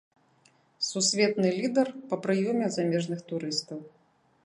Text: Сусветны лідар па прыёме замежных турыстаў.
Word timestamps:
Сусветны 0.91 1.47
лідар 1.59 1.93
па 2.09 2.15
прыёме 2.25 2.67
замежных 2.77 3.19
турыстаў. 3.33 3.79